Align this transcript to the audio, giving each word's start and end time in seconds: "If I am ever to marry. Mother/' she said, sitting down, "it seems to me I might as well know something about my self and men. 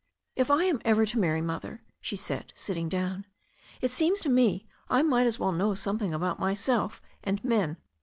"If 0.35 0.49
I 0.49 0.63
am 0.63 0.81
ever 0.83 1.05
to 1.05 1.19
marry. 1.19 1.41
Mother/' 1.43 1.81
she 1.99 2.15
said, 2.15 2.53
sitting 2.55 2.89
down, 2.89 3.27
"it 3.81 3.91
seems 3.91 4.19
to 4.21 4.29
me 4.29 4.65
I 4.89 5.03
might 5.03 5.27
as 5.27 5.37
well 5.37 5.51
know 5.51 5.75
something 5.75 6.11
about 6.11 6.39
my 6.39 6.55
self 6.55 7.03
and 7.23 7.43
men. 7.43 7.77